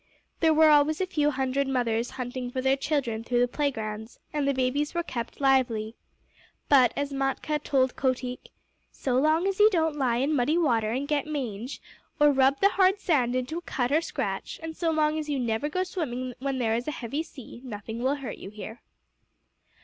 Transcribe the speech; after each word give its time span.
There 0.39 0.51
were 0.51 0.69
always 0.71 0.99
a 0.99 1.05
few 1.05 1.29
hundred 1.29 1.67
mothers 1.67 2.09
hunting 2.09 2.49
for 2.49 2.59
their 2.59 2.75
children 2.75 3.23
through 3.23 3.39
the 3.41 3.47
playgrounds, 3.47 4.17
and 4.33 4.47
the 4.47 4.51
babies 4.55 4.95
were 4.95 5.03
kept 5.03 5.39
lively. 5.39 5.93
But, 6.67 6.91
as 6.95 7.13
Matkah 7.13 7.61
told 7.63 7.95
Kotick, 7.95 8.49
"So 8.91 9.19
long 9.19 9.45
as 9.45 9.59
you 9.59 9.69
don't 9.69 9.95
lie 9.95 10.15
in 10.15 10.35
muddy 10.35 10.57
water 10.57 10.89
and 10.89 11.07
get 11.07 11.27
mange, 11.27 11.79
or 12.19 12.31
rub 12.31 12.61
the 12.61 12.69
hard 12.69 12.99
sand 12.99 13.35
into 13.35 13.59
a 13.59 13.61
cut 13.61 13.91
or 13.91 14.01
scratch, 14.01 14.59
and 14.63 14.75
so 14.75 14.89
long 14.89 15.19
as 15.19 15.29
you 15.29 15.39
never 15.39 15.69
go 15.69 15.83
swimming 15.83 16.33
when 16.39 16.57
there 16.57 16.73
is 16.73 16.87
a 16.87 16.91
heavy 16.91 17.21
sea, 17.21 17.61
nothing 17.63 17.99
will 18.01 18.15
hurt 18.15 18.39
you 18.39 18.49
here." 18.49 18.81